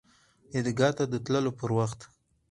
عیدګاه 0.53 0.91
ته 0.97 1.03
د 1.11 1.15
تللو 1.25 1.51
پر 1.59 1.69
وخت 1.77 1.99